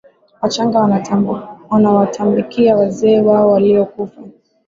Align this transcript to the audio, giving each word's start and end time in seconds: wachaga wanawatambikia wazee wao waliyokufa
wachaga 0.41 0.79
wanawatambikia 1.69 2.75
wazee 2.75 3.19
wao 3.21 3.51
waliyokufa 3.51 4.21